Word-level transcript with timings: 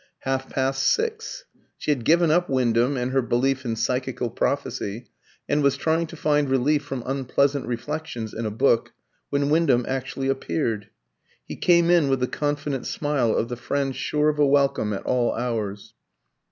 Half 0.21 0.49
past 0.49 0.81
six. 0.87 1.45
She 1.77 1.91
had 1.91 2.05
given 2.05 2.31
up 2.31 2.49
Wyndham 2.49 2.97
and 2.97 3.11
her 3.11 3.21
belief 3.21 3.65
in 3.65 3.75
psychical 3.75 4.31
prophecy, 4.31 5.05
and 5.47 5.61
was 5.61 5.77
trying 5.77 6.07
to 6.07 6.15
find 6.15 6.49
relief 6.49 6.83
from 6.83 7.03
unpleasant 7.05 7.67
reflections 7.67 8.33
in 8.33 8.47
a 8.47 8.49
book, 8.49 8.93
when 9.29 9.51
Wyndham 9.51 9.85
actually 9.87 10.27
appeared. 10.27 10.89
He 11.45 11.55
came 11.55 11.91
in 11.91 12.09
with 12.09 12.19
the 12.19 12.25
confident 12.27 12.87
smile 12.87 13.35
of 13.35 13.47
the 13.47 13.55
friend 13.55 13.95
sure 13.95 14.29
of 14.29 14.39
a 14.39 14.47
welcome 14.47 14.91
at 14.91 15.03
all 15.03 15.35
hours. 15.35 15.93